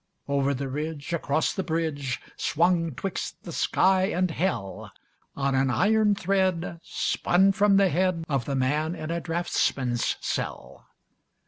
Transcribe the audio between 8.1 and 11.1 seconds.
Of the man in a draughtsman's cell.